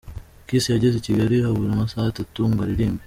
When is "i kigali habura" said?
0.97-1.69